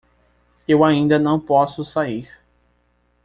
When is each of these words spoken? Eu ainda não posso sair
Eu 0.67 0.83
ainda 0.83 1.19
não 1.19 1.39
posso 1.39 1.85
sair 1.85 2.27